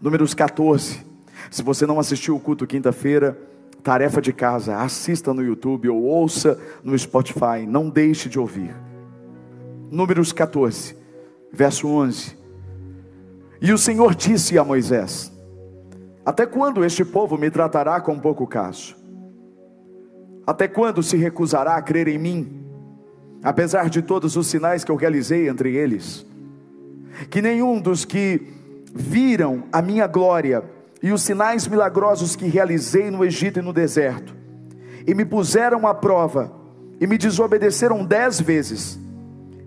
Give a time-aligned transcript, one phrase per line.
[0.00, 1.04] Números 14.
[1.50, 3.36] Se você não assistiu o culto quinta-feira,
[3.82, 8.74] tarefa de casa, assista no YouTube ou ouça no Spotify, não deixe de ouvir.
[9.90, 10.96] Números 14,
[11.52, 12.36] verso 11.
[13.60, 15.32] E o Senhor disse a Moisés:
[16.24, 18.96] Até quando este povo me tratará com pouco caso?
[20.46, 22.64] Até quando se recusará a crer em mim,
[23.42, 26.24] apesar de todos os sinais que eu realizei entre eles?
[27.30, 28.57] Que nenhum dos que
[28.94, 30.62] viram a minha glória
[31.02, 34.34] e os sinais milagrosos que realizei no Egito e no deserto,
[35.06, 36.52] e me puseram à prova,
[37.00, 38.98] e me desobedeceram dez vezes,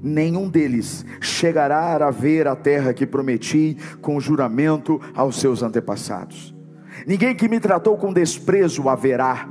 [0.01, 6.53] nenhum deles chegará a ver a terra que prometi com juramento aos seus antepassados.
[7.07, 9.47] Ninguém que me tratou com desprezo haverá.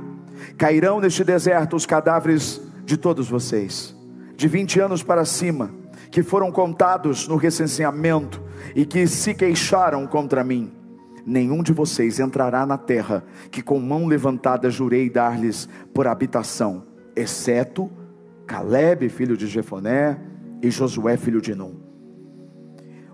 [0.57, 3.95] Cairão neste deserto os cadáveres de todos vocês,
[4.35, 5.71] de vinte anos para cima,
[6.11, 8.41] que foram contados no recenseamento
[8.75, 10.71] e que se queixaram contra mim.
[11.25, 16.83] Nenhum de vocês entrará na terra que com mão levantada jurei dar-lhes por habitação,
[17.15, 17.89] exceto
[18.47, 20.19] Caleb, filho de Jefoné,
[20.61, 21.75] e Josué, filho de Num.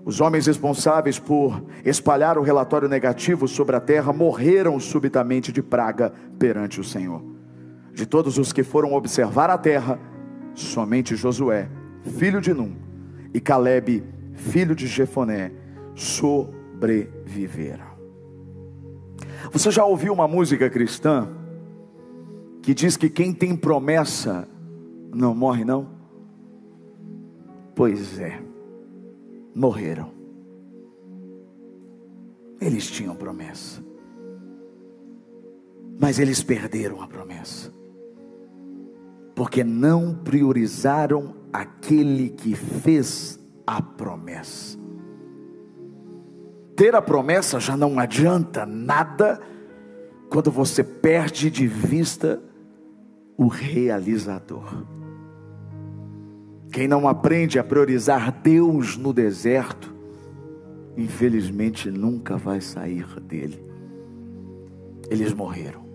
[0.03, 6.13] Os homens responsáveis por espalhar o relatório negativo sobre a terra morreram subitamente de praga
[6.39, 7.21] perante o Senhor.
[7.93, 9.99] De todos os que foram observar a terra,
[10.53, 11.69] somente Josué,
[12.17, 12.75] filho de Num,
[13.33, 14.03] e Caleb,
[14.37, 15.51] filho de Jefoné,
[15.95, 17.97] sobreviveram.
[19.51, 21.27] Você já ouviu uma música cristã
[22.61, 24.47] que diz que quem tem promessa
[25.13, 25.89] não morre, não?
[27.75, 28.39] Pois é,
[29.55, 30.11] morreram.
[32.59, 33.83] Eles tinham promessa,
[35.99, 37.71] mas eles perderam a promessa,
[39.35, 43.36] porque não priorizaram aquele que fez
[43.67, 44.79] a promessa.
[46.73, 49.41] Ter a promessa já não adianta nada
[50.29, 52.41] quando você perde de vista
[53.35, 54.85] o realizador.
[56.71, 59.93] Quem não aprende a priorizar Deus no deserto,
[60.95, 63.61] infelizmente nunca vai sair dele.
[65.09, 65.85] Eles morreram.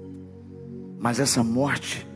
[0.99, 2.07] Mas essa morte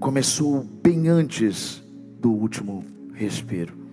[0.00, 1.82] começou bem antes
[2.18, 3.83] do último respiro.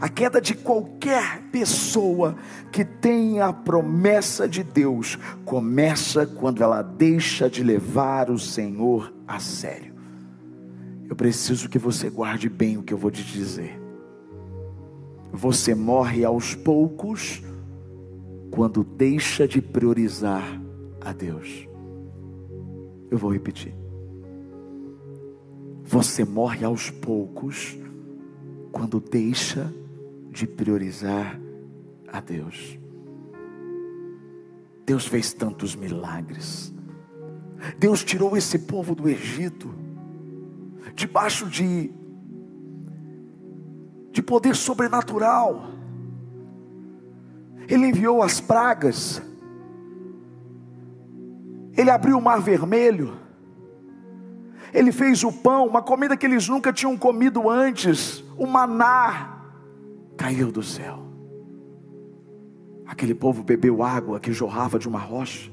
[0.00, 2.34] A queda de qualquer pessoa
[2.72, 9.38] que tenha a promessa de Deus começa quando ela deixa de levar o Senhor a
[9.38, 9.94] sério.
[11.06, 13.78] Eu preciso que você guarde bem o que eu vou te dizer.
[15.32, 17.42] Você morre aos poucos
[18.50, 20.44] quando deixa de priorizar
[20.98, 21.68] a Deus.
[23.10, 23.74] Eu vou repetir.
[25.84, 27.76] Você morre aos poucos
[28.72, 29.70] quando deixa
[30.30, 31.38] de priorizar
[32.08, 32.78] a Deus.
[34.86, 36.72] Deus fez tantos milagres.
[37.78, 39.74] Deus tirou esse povo do Egito
[40.94, 41.92] debaixo de
[44.12, 45.70] de poder sobrenatural.
[47.68, 49.22] Ele enviou as pragas.
[51.76, 53.16] Ele abriu o mar vermelho.
[54.74, 59.39] Ele fez o pão, uma comida que eles nunca tinham comido antes, o maná
[60.20, 60.98] caiu do céu.
[62.84, 65.50] Aquele povo bebeu água que jorrava de uma rocha.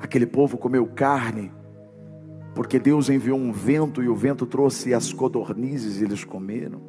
[0.00, 1.52] Aquele povo comeu carne,
[2.54, 6.80] porque Deus enviou um vento e o vento trouxe as codornizes e eles comeram.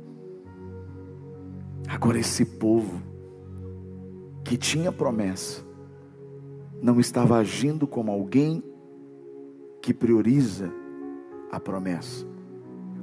[1.89, 3.01] Agora, esse povo
[4.45, 5.61] que tinha promessa,
[6.81, 8.63] não estava agindo como alguém
[9.81, 10.71] que prioriza
[11.51, 12.25] a promessa,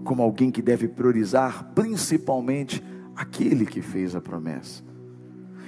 [0.05, 2.83] como alguém que deve priorizar principalmente
[3.17, 4.83] aquele que fez a promessa.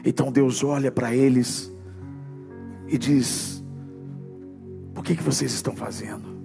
[0.05, 1.73] Então Deus olha para eles
[2.89, 3.63] e diz:
[4.95, 6.37] Por que, que vocês estão fazendo?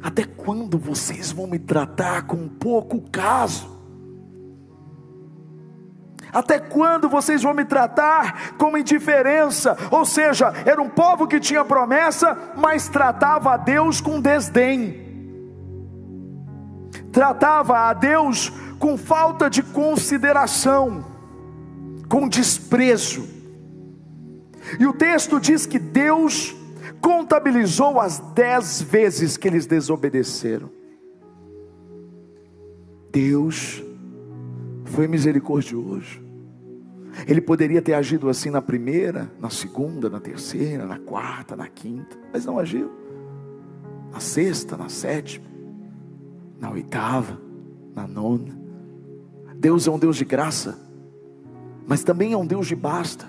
[0.00, 3.78] Até quando vocês vão me tratar com pouco caso?
[6.32, 9.76] Até quando vocês vão me tratar com indiferença?
[9.90, 15.06] Ou seja, era um povo que tinha promessa, mas tratava a Deus com desdém,
[17.10, 21.04] tratava a Deus com falta de consideração,
[22.08, 23.26] com desprezo.
[24.78, 26.54] E o texto diz que Deus
[27.00, 30.70] contabilizou as dez vezes que eles desobedeceram.
[33.10, 33.82] Deus
[34.84, 36.28] foi misericordioso.
[37.26, 42.16] Ele poderia ter agido assim na primeira, na segunda, na terceira, na quarta, na quinta,
[42.32, 42.90] mas não agiu.
[44.12, 45.46] Na sexta, na sétima,
[46.60, 47.40] na oitava,
[47.94, 48.57] na nona.
[49.58, 50.86] Deus é um Deus de graça.
[51.86, 53.24] mas também é um Deus de basta.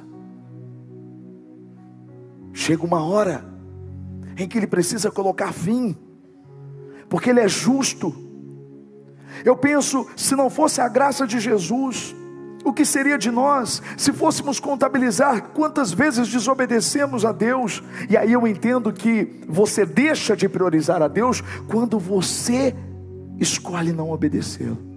[2.52, 3.46] Chega uma hora
[4.38, 5.96] em que Ele precisa colocar fim,
[7.08, 8.14] porque Ele é justo.
[9.46, 12.14] Eu penso, se não fosse a graça de Jesus,
[12.66, 17.82] o que seria de nós se fôssemos contabilizar quantas vezes desobedecemos a Deus?
[18.10, 22.76] E aí eu entendo que você deixa de priorizar a Deus quando você
[23.40, 24.89] escolhe não obedecê-lo.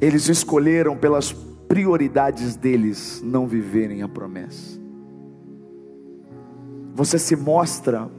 [0.00, 1.32] Eles escolheram pelas
[1.68, 4.78] prioridades deles não viverem a promessa.
[6.94, 8.10] Você se mostra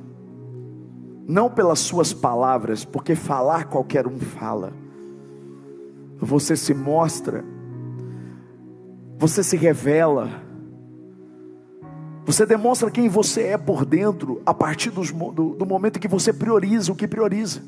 [1.28, 4.74] não pelas suas palavras, porque falar qualquer um fala
[6.20, 7.44] você se mostra,
[9.18, 10.42] você se revela,
[12.26, 15.02] você demonstra quem você é por dentro a partir do,
[15.32, 17.62] do, do momento que você prioriza o que prioriza.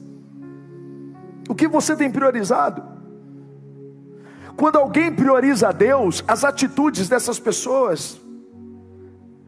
[1.48, 2.99] O que você tem priorizado?
[4.60, 8.20] Quando alguém prioriza a Deus, as atitudes dessas pessoas,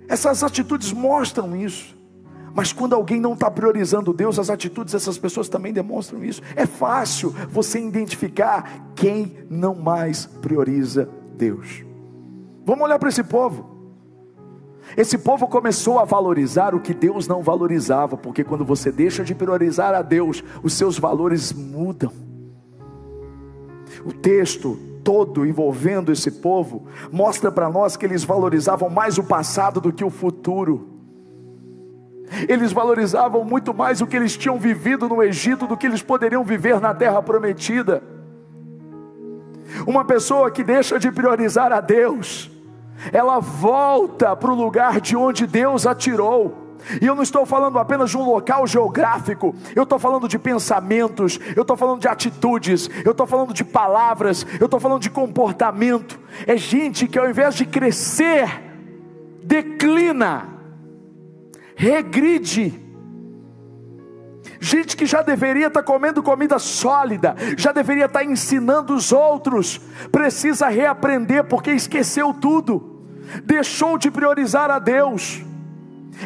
[0.08, 1.98] essas atitudes mostram isso.
[2.56, 6.42] Mas quando alguém não está priorizando Deus, as atitudes dessas pessoas também demonstram isso.
[6.56, 11.84] É fácil você identificar quem não mais prioriza Deus.
[12.66, 13.69] Vamos olhar para esse povo.
[14.96, 19.36] Esse povo começou a valorizar o que Deus não valorizava, porque quando você deixa de
[19.36, 22.14] priorizar a Deus, os seus valores mudam.
[24.06, 29.81] O texto todo envolvendo esse povo mostra para nós que eles valorizavam mais o passado
[29.81, 30.89] do que o futuro.
[32.48, 36.44] Eles valorizavam muito mais o que eles tinham vivido no Egito do que eles poderiam
[36.44, 38.01] viver na terra prometida.
[39.86, 42.50] Uma pessoa que deixa de priorizar a Deus,
[43.12, 46.70] ela volta para o lugar de onde Deus a tirou.
[47.01, 51.39] E eu não estou falando apenas de um local geográfico, eu estou falando de pensamentos,
[51.56, 56.19] eu estou falando de atitudes, eu estou falando de palavras, eu estou falando de comportamento.
[56.45, 58.50] É gente que ao invés de crescer,
[59.44, 60.51] declina
[61.81, 62.80] regride.
[64.60, 69.81] Gente que já deveria estar comendo comida sólida, já deveria estar ensinando os outros,
[70.12, 73.01] precisa reaprender porque esqueceu tudo,
[73.44, 75.44] deixou de priorizar a Deus.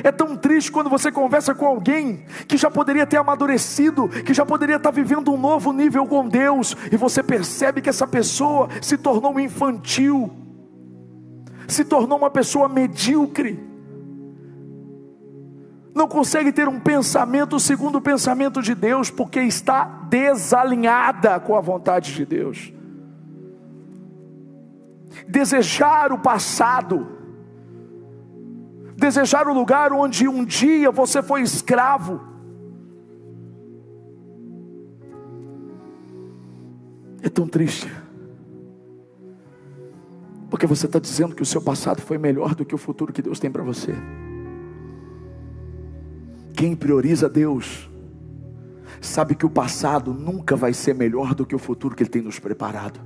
[0.03, 4.45] É tão triste quando você conversa com alguém que já poderia ter amadurecido, que já
[4.45, 8.97] poderia estar vivendo um novo nível com Deus, e você percebe que essa pessoa se
[8.97, 10.31] tornou infantil,
[11.67, 13.75] se tornou uma pessoa medíocre
[15.95, 21.61] não consegue ter um pensamento segundo o pensamento de Deus, porque está desalinhada com a
[21.61, 22.73] vontade de Deus.
[25.25, 27.14] Desejar o passado,
[28.95, 32.21] desejar o lugar onde um dia você foi escravo,
[37.21, 37.91] é tão triste,
[40.49, 43.21] porque você está dizendo que o seu passado foi melhor do que o futuro que
[43.21, 43.93] Deus tem para você.
[46.53, 47.89] Quem prioriza Deus,
[49.01, 52.21] sabe que o passado nunca vai ser melhor do que o futuro que Ele tem
[52.21, 52.99] nos preparado.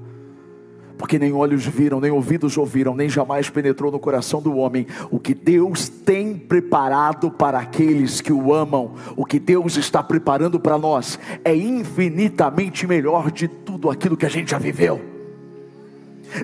[1.00, 5.18] Porque nem olhos viram, nem ouvidos ouviram, nem jamais penetrou no coração do homem o
[5.18, 10.78] que Deus tem preparado para aqueles que o amam, o que Deus está preparando para
[10.78, 15.00] nós, é infinitamente melhor de tudo aquilo que a gente já viveu.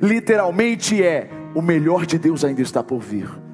[0.02, 3.45] Literalmente é: o melhor de Deus ainda está por vir.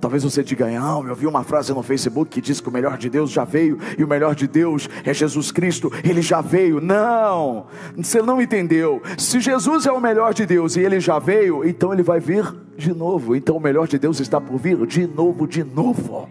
[0.00, 2.96] Talvez você diga, não, eu vi uma frase no Facebook que diz que o melhor
[2.96, 6.80] de Deus já veio e o melhor de Deus é Jesus Cristo, ele já veio.
[6.80, 9.02] Não, você não entendeu.
[9.18, 12.50] Se Jesus é o melhor de Deus e ele já veio, então ele vai vir
[12.78, 13.36] de novo.
[13.36, 16.26] Então o melhor de Deus está por vir de novo, de novo.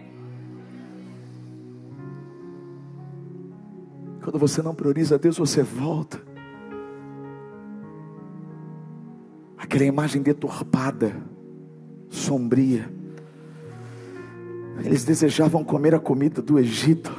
[4.24, 6.20] Quando você não prioriza Deus, você volta.
[9.56, 11.14] Aquela imagem deturpada,
[12.08, 12.99] sombria
[14.84, 17.12] eles desejavam comer a comida do Egito.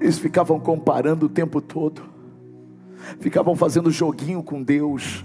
[0.00, 2.02] Eles ficavam comparando o tempo todo.
[3.20, 5.24] Ficavam fazendo joguinho com Deus.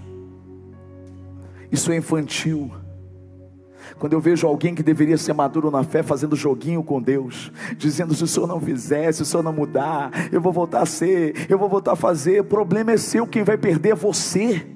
[1.70, 2.70] Isso é infantil.
[3.98, 8.14] Quando eu vejo alguém que deveria ser maduro na fé fazendo joguinho com Deus, dizendo:
[8.14, 11.46] se o senhor não fizer, se o senhor não mudar, eu vou voltar a ser,
[11.48, 12.40] eu vou voltar a fazer.
[12.40, 14.66] O problema é seu, quem vai perder é você.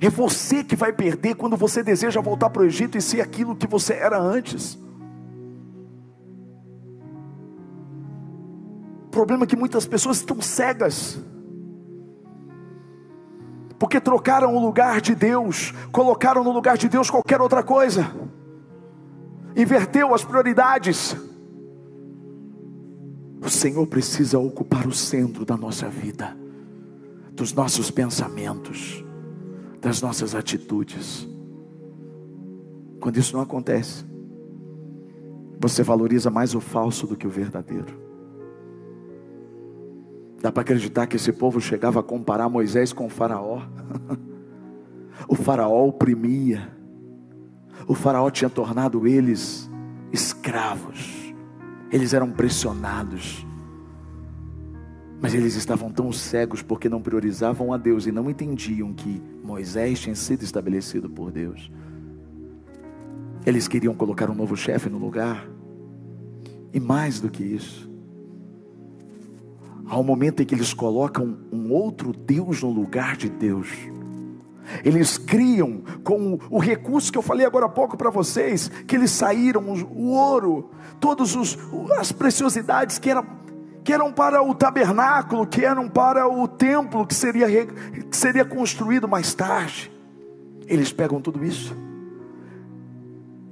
[0.00, 3.54] É você que vai perder quando você deseja voltar para o Egito e ser aquilo
[3.54, 4.78] que você era antes.
[9.06, 11.20] O problema é que muitas pessoas estão cegas.
[13.78, 18.10] Porque trocaram o lugar de Deus, colocaram no lugar de Deus qualquer outra coisa.
[19.56, 21.16] Inverteu as prioridades.
[23.42, 26.40] O Senhor precisa ocupar o centro da nossa vida
[27.40, 29.02] dos nossos pensamentos,
[29.80, 31.28] das nossas atitudes.
[33.00, 34.04] Quando isso não acontece,
[35.58, 37.98] você valoriza mais o falso do que o verdadeiro.
[40.40, 43.60] Dá para acreditar que esse povo chegava a comparar Moisés com o Faraó.
[45.28, 46.74] o Faraó oprimia,
[47.86, 49.70] o Faraó tinha tornado eles
[50.12, 51.34] escravos,
[51.90, 53.46] eles eram pressionados.
[55.20, 60.00] Mas eles estavam tão cegos porque não priorizavam a Deus e não entendiam que Moisés
[60.00, 61.70] tinha sido estabelecido por Deus.
[63.44, 65.46] Eles queriam colocar um novo chefe no lugar.
[66.72, 67.90] E mais do que isso,
[69.86, 73.68] há um momento em que eles colocam um outro Deus no lugar de Deus.
[74.84, 79.10] Eles criam com o recurso que eu falei agora há pouco para vocês, que eles
[79.10, 81.36] saíram o ouro, todas
[81.98, 83.26] as preciosidades que eram
[83.82, 89.08] que eram para o tabernáculo, que eram para o templo que seria, que seria construído
[89.08, 89.90] mais tarde.
[90.66, 91.74] Eles pegam tudo isso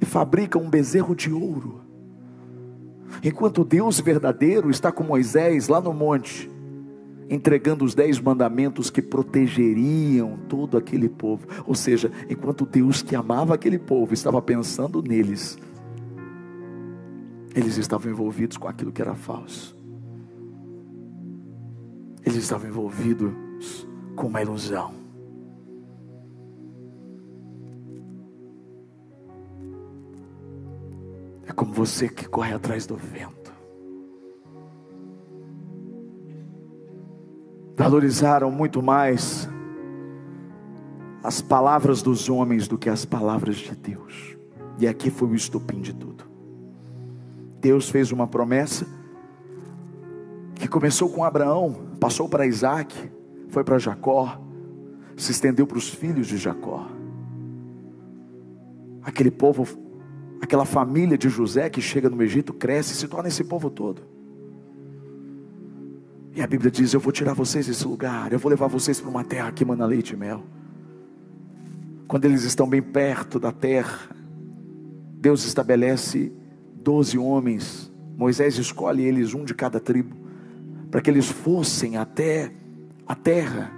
[0.01, 1.81] e fabricam um bezerro de ouro.
[3.23, 6.49] Enquanto Deus verdadeiro está com Moisés lá no monte,
[7.29, 11.47] entregando os dez mandamentos que protegeriam todo aquele povo.
[11.67, 15.59] Ou seja, enquanto Deus que amava aquele povo estava pensando neles,
[17.55, 19.78] eles estavam envolvidos com aquilo que era falso.
[22.25, 24.93] Eles estavam envolvidos com uma ilusão.
[31.47, 33.53] É como você que corre atrás do vento.
[37.77, 39.49] Valorizaram muito mais
[41.23, 44.37] as palavras dos homens do que as palavras de Deus.
[44.79, 46.25] E aqui foi o estupim de tudo.
[47.61, 48.87] Deus fez uma promessa
[50.59, 53.11] que começou com Abraão, passou para Isaac,
[53.49, 54.41] foi para Jacó,
[55.17, 56.89] se estendeu para os filhos de Jacó.
[59.03, 59.67] Aquele povo,
[60.41, 64.03] aquela família de José que chega no Egito, cresce e se torna esse povo todo.
[66.35, 69.11] E a Bíblia diz: Eu vou tirar vocês desse lugar, eu vou levar vocês para
[69.11, 70.43] uma terra que manda leite e mel.
[72.07, 74.11] Quando eles estão bem perto da terra,
[75.21, 76.33] Deus estabelece
[76.75, 80.28] doze homens, Moisés escolhe eles, um de cada tribo
[80.91, 82.53] para que eles fossem até
[83.07, 83.73] a terra,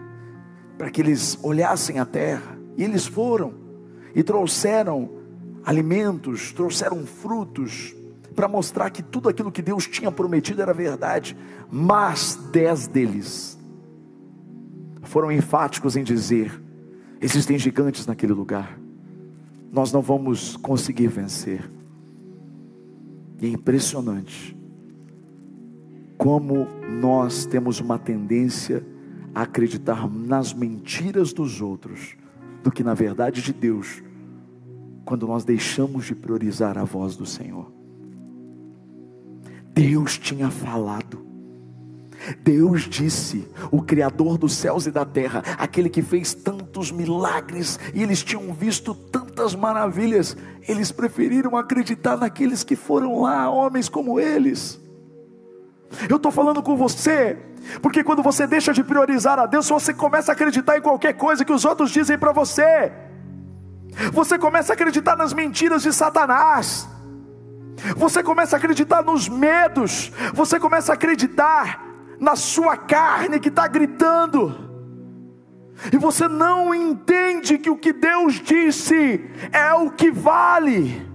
[0.79, 2.59] para que eles olhassem a terra.
[2.77, 3.55] E eles foram
[4.15, 5.11] e trouxeram
[5.65, 7.95] alimentos, trouxeram frutos,
[8.35, 11.37] para mostrar que tudo aquilo que Deus tinha prometido era verdade.
[11.71, 13.59] Mas dez deles
[15.03, 16.61] foram enfáticos em dizer:
[17.21, 18.79] existem gigantes naquele lugar,
[19.73, 21.69] nós não vamos conseguir vencer.
[23.41, 24.60] E é impressionante
[26.21, 26.69] como
[27.01, 28.87] nós temos uma tendência
[29.35, 32.15] a acreditar nas mentiras dos outros
[32.63, 34.03] do que na verdade de Deus,
[35.03, 37.73] quando nós deixamos de priorizar a voz do Senhor.
[39.73, 41.25] Deus tinha falado,
[42.45, 48.03] Deus disse, o Criador dos céus e da terra, aquele que fez tantos milagres, e
[48.03, 50.37] eles tinham visto tantas maravilhas,
[50.69, 54.79] eles preferiram acreditar naqueles que foram lá, homens como eles.
[56.09, 57.37] Eu estou falando com você,
[57.83, 61.45] porque quando você deixa de priorizar a Deus, você começa a acreditar em qualquer coisa
[61.45, 62.93] que os outros dizem para você.
[64.13, 66.89] Você começa a acreditar nas mentiras de Satanás.
[67.97, 70.13] Você começa a acreditar nos medos.
[70.33, 71.85] Você começa a acreditar
[72.19, 74.71] na sua carne que está gritando.
[75.93, 81.09] E você não entende que o que Deus disse é o que vale.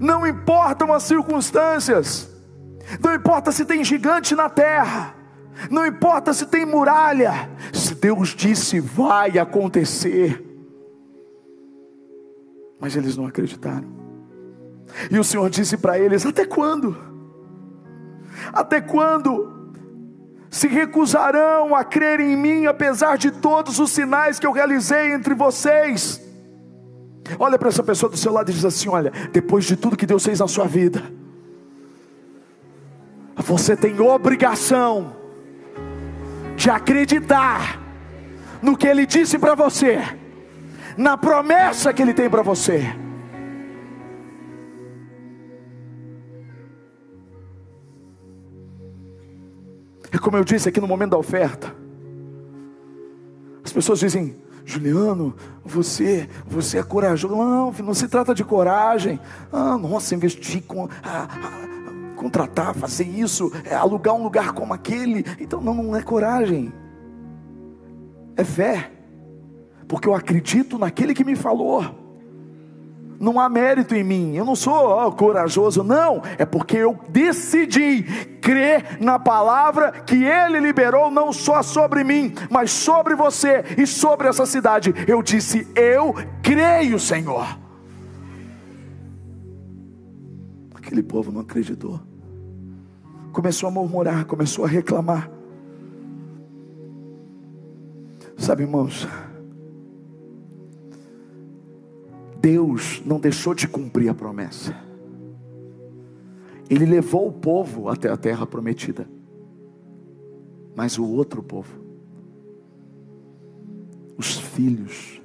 [0.00, 2.33] Não importam as circunstâncias.
[3.02, 5.14] Não importa se tem gigante na terra,
[5.70, 10.42] não importa se tem muralha, se Deus disse vai acontecer.
[12.80, 13.88] Mas eles não acreditaram.
[15.10, 16.96] E o Senhor disse para eles: Até quando?
[18.52, 19.72] Até quando
[20.50, 25.34] se recusarão a crer em mim, apesar de todos os sinais que eu realizei entre
[25.34, 26.20] vocês?
[27.38, 30.06] Olha para essa pessoa do seu lado e diz assim: Olha, depois de tudo que
[30.06, 31.02] Deus fez na sua vida,
[33.44, 35.14] você tem obrigação
[36.56, 37.78] de acreditar
[38.62, 40.00] no que Ele disse para você,
[40.96, 42.82] na promessa que Ele tem para você.
[50.10, 51.74] E como eu disse aqui no momento da oferta,
[53.62, 57.36] as pessoas dizem, Juliano, você, você é corajoso.
[57.36, 59.20] Não, não se trata de coragem.
[59.52, 60.88] Ah, nossa, investir com.
[61.02, 61.73] Ah, ah,
[62.24, 65.26] contratar, fazer isso, é, alugar um lugar como aquele.
[65.38, 66.72] Então não, não é coragem.
[68.34, 68.90] É fé,
[69.86, 72.02] porque eu acredito naquele que me falou.
[73.20, 78.02] Não há mérito em mim, eu não sou corajoso, não, é porque eu decidi
[78.40, 84.28] crer na palavra que Ele liberou, não só sobre mim, mas sobre você e sobre
[84.28, 84.92] essa cidade.
[85.06, 87.46] Eu disse: Eu creio, Senhor.
[90.74, 92.00] Aquele povo não acreditou,
[93.34, 95.28] começou a murmurar, começou a reclamar.
[98.38, 99.06] Sabe, irmãos,
[102.40, 104.74] Deus não deixou de cumprir a promessa.
[106.70, 109.08] Ele levou o povo até a terra prometida.
[110.76, 111.72] Mas o outro povo,
[114.16, 115.20] os filhos,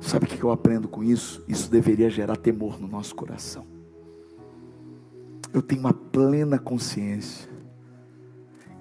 [0.00, 1.44] sabe o que eu aprendo com isso?
[1.46, 3.75] Isso deveria gerar temor no nosso coração.
[5.56, 7.48] Eu tenho uma plena consciência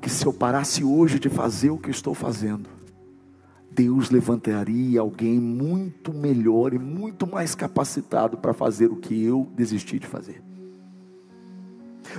[0.01, 2.67] que se eu parasse hoje de fazer o que estou fazendo,
[3.71, 9.99] Deus levantaria alguém muito melhor e muito mais capacitado para fazer o que eu desisti
[9.99, 10.43] de fazer.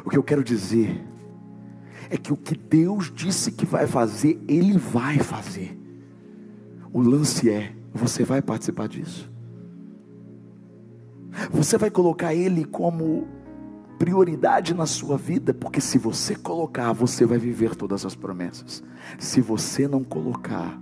[0.03, 1.05] O que eu quero dizer
[2.09, 5.79] é que o que Deus disse que vai fazer, Ele vai fazer.
[6.91, 9.31] O lance é: você vai participar disso?
[11.51, 13.36] Você vai colocar Ele como
[13.99, 18.83] prioridade na sua vida, porque se você colocar, você vai viver todas as promessas.
[19.19, 20.81] Se você não colocar,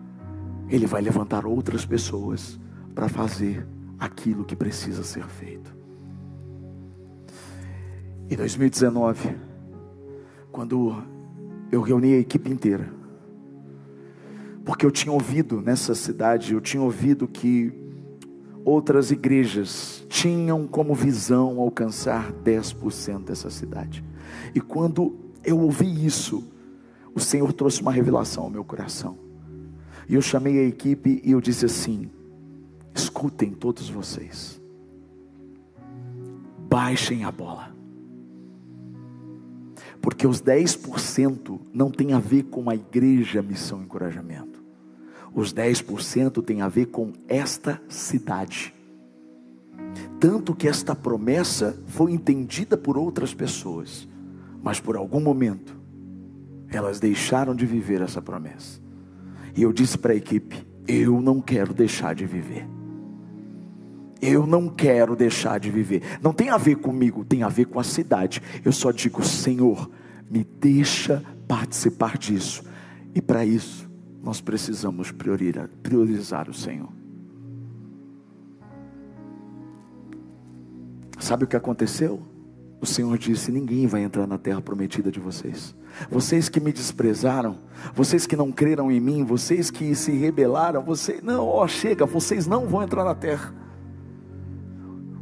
[0.69, 2.59] ele vai levantar outras pessoas
[2.95, 3.67] para fazer
[3.99, 5.75] aquilo que precisa ser feito.
[8.29, 9.37] Em 2019,
[10.51, 11.03] quando
[11.71, 12.91] eu reuni a equipe inteira,
[14.65, 17.84] porque eu tinha ouvido nessa cidade, eu tinha ouvido que
[18.65, 24.03] outras igrejas tinham como visão alcançar 10% dessa cidade.
[24.55, 26.43] E quando eu ouvi isso,
[27.15, 29.19] o Senhor trouxe uma revelação ao meu coração.
[30.09, 32.11] E eu chamei a equipe e eu disse assim:
[32.95, 34.61] escutem todos vocês,
[36.69, 37.75] baixem a bola,
[40.01, 44.64] porque os 10% não tem a ver com a igreja Missão Encorajamento,
[45.35, 48.75] os 10% tem a ver com esta cidade.
[50.21, 54.09] Tanto que esta promessa foi entendida por outras pessoas,
[54.63, 55.77] mas por algum momento
[56.71, 58.81] elas deixaram de viver essa promessa.
[59.57, 62.67] E eu disse para a equipe: eu não quero deixar de viver.
[64.21, 66.03] Eu não quero deixar de viver.
[66.23, 68.43] Não tem a ver comigo, tem a ver com a cidade.
[68.65, 69.91] Eu só digo: Senhor,
[70.31, 72.65] me deixa participar disso.
[73.15, 73.89] E para isso,
[74.25, 76.89] nós precisamos priorizar, o Senhor.
[81.21, 82.23] Sabe o que aconteceu?
[82.81, 85.77] O Senhor disse: Ninguém vai entrar na terra prometida de vocês.
[86.11, 87.59] Vocês que me desprezaram,
[87.95, 92.47] vocês que não creram em mim, vocês que se rebelaram, vocês, não, ó, chega, vocês
[92.47, 93.55] não vão entrar na terra.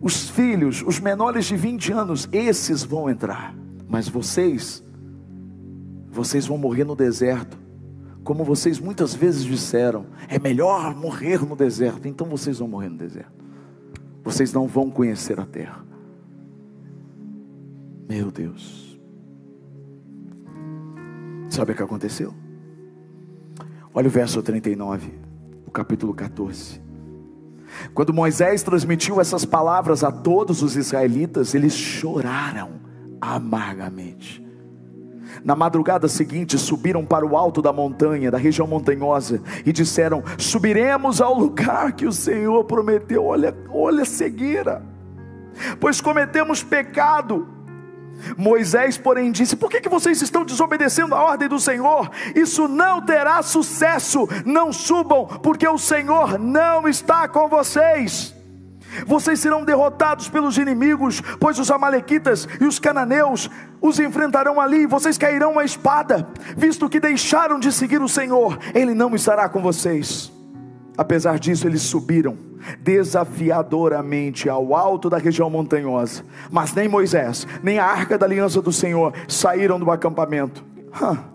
[0.01, 3.55] Os filhos, os menores de 20 anos, esses vão entrar,
[3.89, 4.83] mas vocês,
[6.09, 7.62] vocês vão morrer no deserto,
[8.25, 12.99] como vocês muitas vezes disseram, é melhor morrer no deserto, então vocês vão morrer no
[12.99, 13.33] deserto,
[14.23, 15.85] vocês não vão conhecer a terra.
[18.09, 19.01] Meu Deus.
[21.49, 22.35] Sabe o que aconteceu?
[23.95, 25.13] Olha o verso 39,
[25.67, 26.81] o capítulo 14.
[27.95, 32.81] Quando Moisés transmitiu essas palavras a todos os israelitas, eles choraram
[33.21, 34.42] amargamente.
[35.45, 41.21] Na madrugada seguinte, subiram para o alto da montanha, da região montanhosa, e disseram: Subiremos
[41.21, 43.25] ao lugar que o Senhor prometeu.
[43.25, 44.83] Olha, olha a cegueira,
[45.81, 47.49] pois cometemos pecado
[48.37, 52.11] Moisés, porém, disse: Por que, que vocês estão desobedecendo a ordem do Senhor?
[52.35, 54.29] Isso não terá sucesso.
[54.45, 58.35] Não subam, porque o Senhor não está com vocês.
[59.07, 63.51] Vocês serão derrotados pelos inimigos, pois os Amalequitas e os cananeus
[63.81, 68.95] os enfrentarão ali, vocês cairão a espada, visto que deixaram de seguir o Senhor, Ele
[68.95, 70.33] não estará com vocês.
[70.97, 72.37] Apesar disso, eles subiram
[72.81, 78.73] desafiadoramente ao alto da região montanhosa, mas nem Moisés, nem a arca da aliança do
[78.73, 80.65] Senhor saíram do acampamento.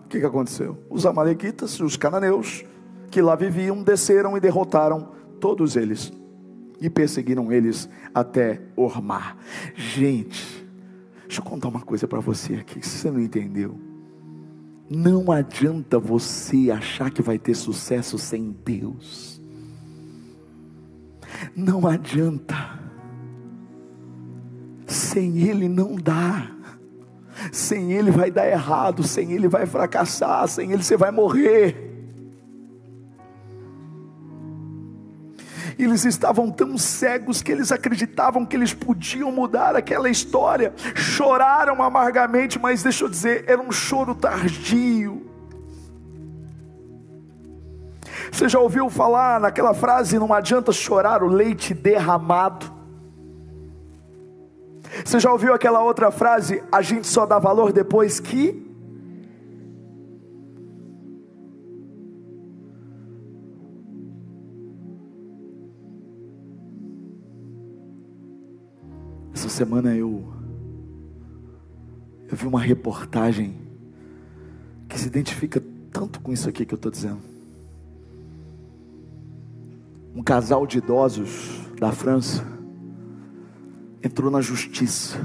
[0.06, 0.78] O que, que aconteceu?
[0.90, 2.64] Os Amalequitas e os cananeus
[3.12, 6.14] que lá viviam desceram e derrotaram todos eles
[6.80, 9.38] e perseguiram eles até Ormar.
[9.76, 10.66] Gente,
[11.24, 13.80] deixa eu contar uma coisa para você aqui, se você não entendeu.
[14.90, 19.42] Não adianta você achar que vai ter sucesso sem Deus.
[21.56, 22.80] Não adianta.
[24.86, 26.50] Sem Ele não dá.
[27.52, 31.97] Sem Ele vai dar errado, sem Ele vai fracassar, sem Ele você vai morrer.
[35.78, 40.74] Eles estavam tão cegos que eles acreditavam que eles podiam mudar aquela história.
[40.96, 45.26] Choraram amargamente, mas deixa eu dizer, era um choro tardio.
[48.32, 52.78] Você já ouviu falar naquela frase: não adianta chorar o leite derramado?
[55.04, 58.67] Você já ouviu aquela outra frase: a gente só dá valor depois que
[69.58, 70.24] semana eu
[72.30, 73.56] eu vi uma reportagem
[74.88, 77.22] que se identifica tanto com isso aqui que eu estou dizendo.
[80.14, 82.46] Um casal de idosos da França
[84.04, 85.18] entrou na justiça.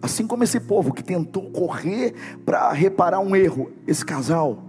[0.00, 2.14] Assim como esse povo que tentou correr
[2.46, 4.62] para reparar um erro, esse casal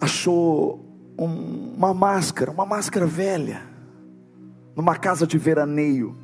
[0.00, 0.84] achou
[1.16, 3.77] um, uma máscara, uma máscara velha
[4.78, 6.16] numa casa de veraneio.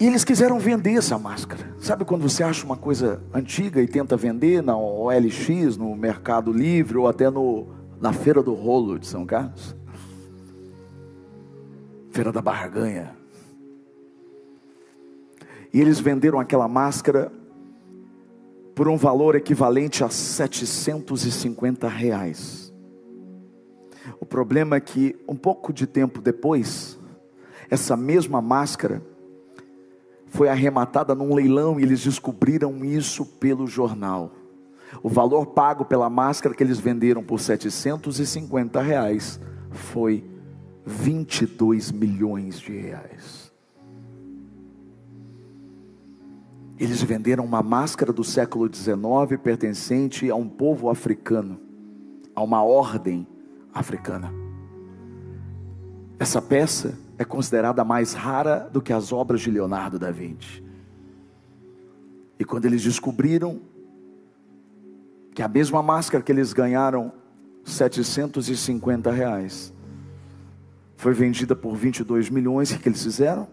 [0.00, 1.76] E eles quiseram vender essa máscara.
[1.78, 6.98] Sabe quando você acha uma coisa antiga e tenta vender na OLX, no Mercado Livre
[6.98, 7.68] ou até no,
[8.00, 9.76] na Feira do Rolo de São Carlos?
[12.10, 13.16] Feira da Barganha.
[15.72, 17.30] E eles venderam aquela máscara
[18.74, 22.67] por um valor equivalente a 750 reais.
[24.20, 26.98] O problema é que, um pouco de tempo depois,
[27.70, 29.02] essa mesma máscara
[30.26, 34.32] foi arrematada num leilão e eles descobriram isso pelo jornal.
[35.02, 39.40] O valor pago pela máscara que eles venderam por 750 reais
[39.70, 40.24] foi
[40.84, 43.52] 22 milhões de reais.
[46.78, 51.60] Eles venderam uma máscara do século XIX pertencente a um povo africano,
[52.34, 53.26] a uma ordem
[53.78, 54.32] africana.
[56.18, 60.62] Essa peça é considerada mais rara do que as obras de Leonardo da Vinci.
[62.38, 63.60] E quando eles descobriram
[65.34, 67.12] que a mesma máscara que eles ganharam
[67.64, 69.72] 750 reais
[70.96, 73.46] foi vendida por 22 milhões, o que eles fizeram?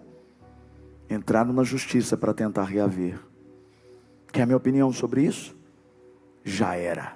[1.10, 3.20] Entraram na justiça para tentar reaver.
[4.32, 5.56] Quer a minha opinião sobre isso?
[6.44, 7.14] Já era.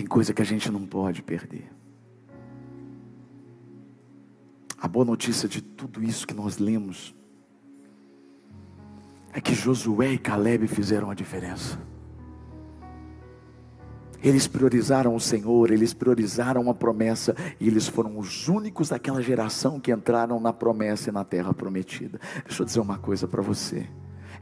[0.00, 1.70] Tem coisa que a gente não pode perder.
[4.80, 7.14] A boa notícia de tudo isso que nós lemos
[9.30, 11.78] é que Josué e Caleb fizeram a diferença.
[14.24, 19.78] Eles priorizaram o Senhor, eles priorizaram a promessa, e eles foram os únicos daquela geração
[19.78, 22.18] que entraram na promessa e na terra prometida.
[22.46, 23.86] Deixa eu dizer uma coisa para você.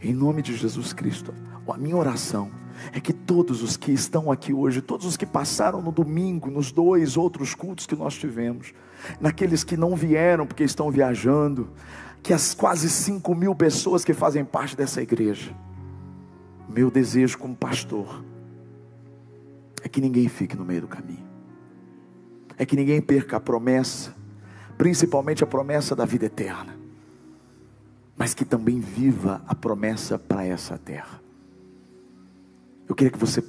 [0.01, 1.35] Em nome de Jesus Cristo,
[1.69, 2.51] a minha oração
[2.93, 6.71] é que todos os que estão aqui hoje, todos os que passaram no domingo, nos
[6.71, 8.73] dois outros cultos que nós tivemos,
[9.21, 11.69] naqueles que não vieram porque estão viajando,
[12.23, 15.53] que as quase 5 mil pessoas que fazem parte dessa igreja,
[16.69, 18.25] meu desejo como pastor
[19.83, 21.27] é que ninguém fique no meio do caminho,
[22.57, 24.15] é que ninguém perca a promessa,
[24.77, 26.88] principalmente a promessa da vida eterna
[28.19, 31.23] mas que também viva a promessa para essa terra.
[32.89, 33.45] Eu queria que você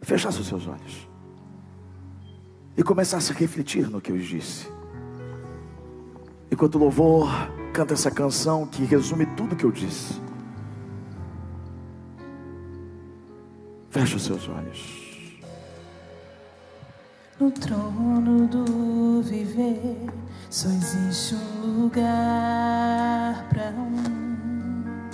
[0.00, 1.08] fechasse os seus olhos
[2.76, 4.66] e começasse a refletir no que eu disse.
[6.50, 7.28] Enquanto o louvor
[7.74, 10.20] canta essa canção que resume tudo que eu disse.
[13.90, 15.01] Feche os seus olhos.
[17.42, 20.06] No trono do viver
[20.48, 25.10] só existe um lugar para um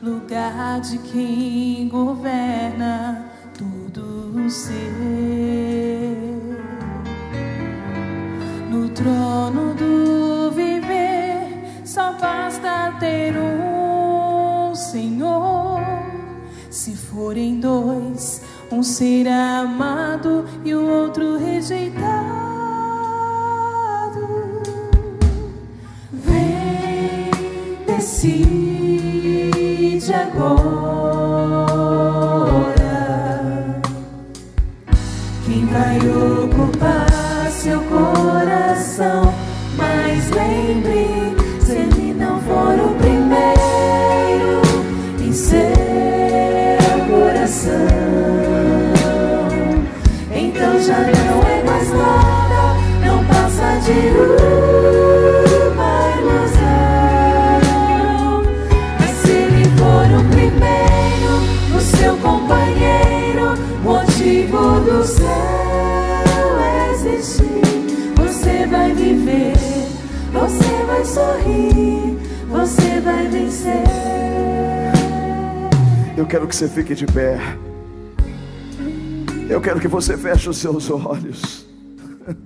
[0.00, 5.99] lugar de quem governa tudo o ser.
[18.80, 22.00] Um ser amado e o outro rejeitado.
[27.86, 28.54] decide
[30.14, 31.02] agora
[35.44, 39.34] quem vai ocupar seu coração.
[39.76, 41.19] Mas lembre,
[50.90, 52.74] já não é mais nada,
[53.06, 53.98] não passa de
[55.68, 57.62] uma ilusão.
[58.98, 61.32] Mas se ele for o primeiro,
[61.76, 63.46] o seu companheiro,
[63.84, 67.62] motivo do céu é existir,
[68.16, 69.54] você vai viver,
[70.32, 73.84] você vai sorrir, você vai vencer.
[76.16, 77.38] Eu quero que você fique de pé.
[79.50, 81.66] Eu quero que você feche os seus olhos.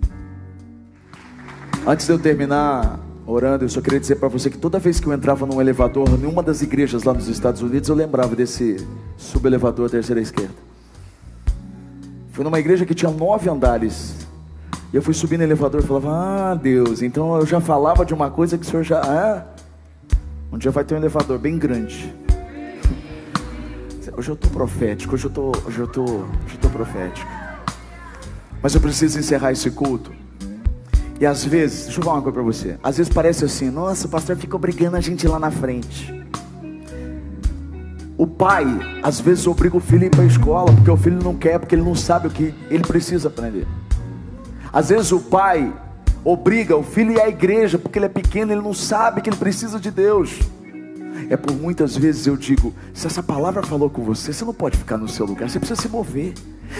[1.86, 5.06] Antes de eu terminar orando, eu só queria dizer para você que toda vez que
[5.06, 8.78] eu entrava num elevador, em uma das igrejas lá nos Estados Unidos, eu lembrava desse
[9.18, 10.54] subelevador terceira esquerda.
[12.30, 14.26] Fui numa igreja que tinha nove andares.
[14.90, 18.14] E eu fui subir no elevador e falava: Ah, Deus, então eu já falava de
[18.14, 19.02] uma coisa que o senhor já.
[19.02, 19.44] Ah,
[20.50, 22.14] um dia vai ter um elevador bem grande.
[24.16, 27.30] Hoje eu estou profético, hoje eu estou, hoje eu estou, hoje eu estou profético.
[28.60, 30.12] Mas eu preciso encerrar esse culto.
[31.20, 32.76] E às vezes, deixa eu falar uma coisa para você.
[32.82, 36.12] Às vezes parece assim, nossa, o pastor fica obrigando a gente lá na frente.
[38.18, 38.66] O pai,
[39.02, 41.58] às vezes, obriga o filho a ir para a escola, porque o filho não quer,
[41.58, 43.66] porque ele não sabe o que ele precisa aprender.
[44.72, 45.72] Às vezes o pai
[46.24, 49.30] obriga o filho a ir à igreja, porque ele é pequeno, ele não sabe que
[49.30, 50.40] ele precisa de Deus.
[51.28, 54.76] É por muitas vezes eu digo: se essa palavra falou com você, você não pode
[54.76, 56.34] ficar no seu lugar, você precisa se mover.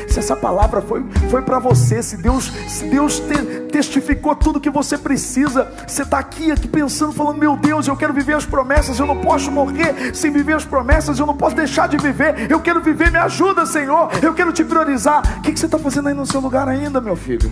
[0.09, 3.37] Se essa palavra foi, foi para você, se Deus, se Deus te,
[3.71, 8.13] testificou tudo que você precisa, você está aqui, aqui pensando, falando: Meu Deus, eu quero
[8.13, 11.89] viver as promessas, eu não posso morrer sem viver as promessas, eu não posso deixar
[11.89, 15.39] de viver, eu quero viver, me ajuda, Senhor, eu quero te priorizar.
[15.39, 17.51] O que, que você está fazendo aí no seu lugar ainda, meu filho?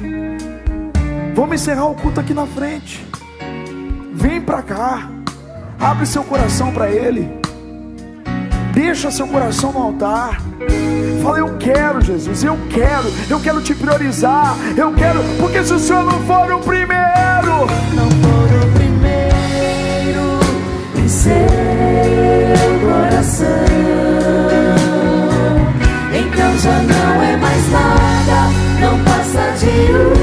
[1.35, 3.07] Vamos encerrar o culto aqui na frente.
[4.13, 5.22] Vem para cá.
[5.83, 7.29] Abre seu coração para Ele.
[8.73, 10.41] Deixa seu coração no altar.
[11.21, 15.79] Fala, eu quero, Jesus, eu quero, eu quero te priorizar, eu quero, porque se o
[15.81, 20.41] Senhor não for o primeiro, não for o primeiro
[20.97, 21.33] em seu
[22.81, 23.47] coração,
[26.13, 30.22] então já não é mais nada, não passa de uma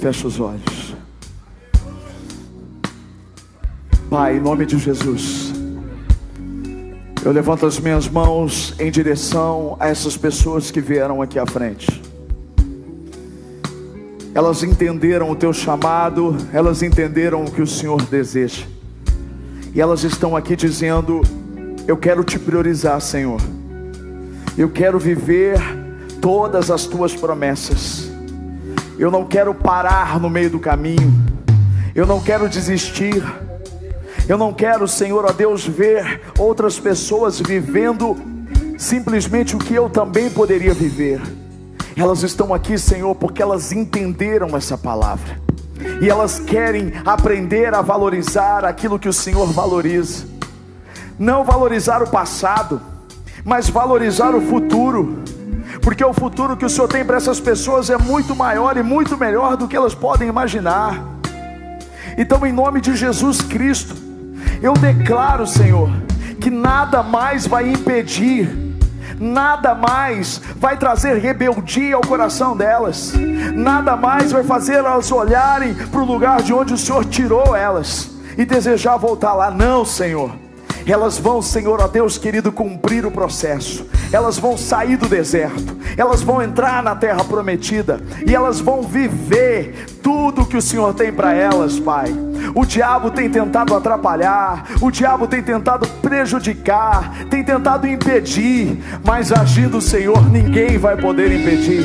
[0.00, 0.94] Feche os olhos.
[4.08, 5.52] Pai, em nome de Jesus.
[7.22, 12.02] Eu levanto as minhas mãos em direção a essas pessoas que vieram aqui à frente.
[14.34, 18.64] Elas entenderam o teu chamado, elas entenderam o que o Senhor deseja.
[19.74, 21.20] E elas estão aqui dizendo:
[21.86, 23.40] Eu quero te priorizar, Senhor.
[24.56, 25.60] Eu quero viver
[26.22, 28.09] todas as tuas promessas.
[29.00, 31.10] Eu não quero parar no meio do caminho.
[31.94, 33.24] Eu não quero desistir.
[34.28, 38.14] Eu não quero, Senhor, ó Deus, ver outras pessoas vivendo
[38.76, 41.18] simplesmente o que eu também poderia viver.
[41.96, 45.40] Elas estão aqui, Senhor, porque elas entenderam essa palavra.
[46.02, 50.26] E elas querem aprender a valorizar aquilo que o Senhor valoriza.
[51.18, 52.82] Não valorizar o passado,
[53.46, 55.24] mas valorizar o futuro.
[55.82, 59.16] Porque o futuro que o Senhor tem para essas pessoas é muito maior e muito
[59.16, 61.02] melhor do que elas podem imaginar.
[62.16, 63.96] Então, em nome de Jesus Cristo,
[64.62, 65.90] eu declaro, Senhor,
[66.40, 68.76] que nada mais vai impedir,
[69.18, 73.14] nada mais vai trazer rebeldia ao coração delas,
[73.54, 78.10] nada mais vai fazer elas olharem para o lugar de onde o Senhor tirou elas
[78.36, 79.50] e desejar voltar lá.
[79.50, 80.49] Não, Senhor.
[80.86, 83.86] Elas vão, Senhor, ó Deus querido, cumprir o processo.
[84.12, 85.76] Elas vão sair do deserto.
[85.96, 88.00] Elas vão entrar na terra prometida.
[88.26, 92.12] E elas vão viver tudo que o Senhor tem para elas, Pai.
[92.54, 99.78] O diabo tem tentado atrapalhar, o diabo tem tentado prejudicar, tem tentado impedir, mas agindo
[99.78, 101.84] o Senhor, ninguém vai poder impedir.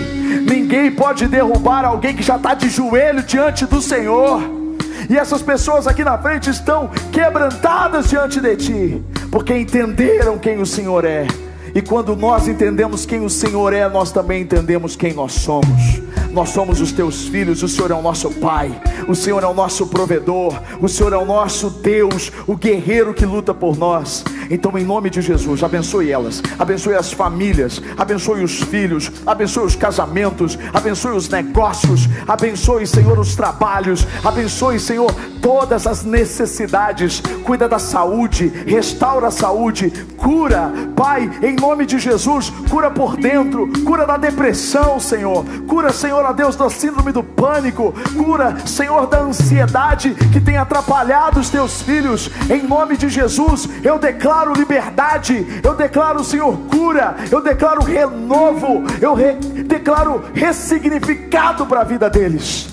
[0.49, 4.64] Ninguém pode derrubar alguém que já está de joelho diante do Senhor.
[5.09, 10.65] E essas pessoas aqui na frente estão quebrantadas diante de ti, porque entenderam quem o
[10.65, 11.27] Senhor é.
[11.73, 16.01] E quando nós entendemos quem o Senhor é, nós também entendemos quem nós somos.
[16.31, 18.71] Nós somos os teus filhos, o Senhor é o nosso Pai,
[19.07, 23.25] o Senhor é o nosso provedor, o Senhor é o nosso Deus, o guerreiro que
[23.25, 24.23] luta por nós.
[24.49, 29.75] Então, em nome de Jesus, abençoe elas, abençoe as famílias, abençoe os filhos, abençoe os
[29.75, 37.21] casamentos, abençoe os negócios, abençoe, Senhor, os trabalhos, abençoe, Senhor, todas as necessidades.
[37.43, 43.69] Cuida da saúde, restaura a saúde, cura, Pai, em nome de Jesus, cura por dentro,
[43.83, 49.19] cura da depressão, Senhor, cura, Senhor, a Deus, da síndrome do pânico, cura, Senhor, da
[49.19, 52.29] ansiedade que tem atrapalhado os teus filhos.
[52.49, 58.83] Em nome de Jesus, eu declaro declaro liberdade, eu declaro, Senhor, cura, eu declaro renovo,
[59.01, 62.67] eu re, declaro ressignificado para a vida deles,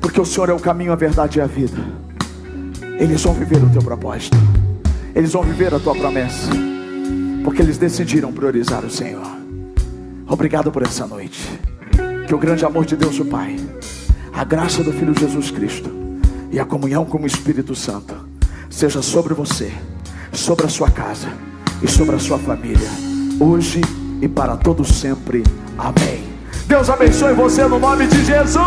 [0.00, 1.78] porque o Senhor é o caminho, a verdade e a vida.
[2.98, 4.36] Eles vão viver o teu propósito,
[5.12, 6.50] eles vão viver a tua promessa,
[7.42, 9.26] porque eles decidiram priorizar o Senhor.
[10.28, 11.58] Obrigado por essa noite.
[12.28, 13.56] Que o grande amor de Deus, o Pai,
[14.32, 15.90] a graça do Filho Jesus Cristo
[16.52, 18.14] e a comunhão com o Espírito Santo
[18.68, 19.72] seja sobre você,
[20.32, 21.28] sobre a sua casa
[21.82, 22.88] e sobre a sua família,
[23.40, 23.80] hoje
[24.20, 25.42] e para todos sempre.
[25.76, 26.24] Amém.
[26.66, 28.58] Deus abençoe você no nome de Jesus.